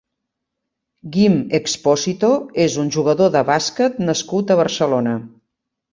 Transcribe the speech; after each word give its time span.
Guim 1.17 1.35
Expósito 1.59 2.31
és 2.65 2.79
un 2.85 2.89
jugador 2.97 3.31
de 3.39 3.47
bàsquet 3.53 4.03
nascut 4.11 4.55
a 4.55 4.59
Barcelona. 4.65 5.19